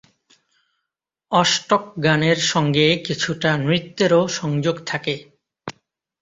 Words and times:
অষ্টকগানের 1.31 2.39
সঙ্গে 2.51 2.85
কিছুটা 3.05 3.51
নৃত্যেরও 3.57 4.21
সংযোগ 4.31 4.75
থাকে। 4.85 5.15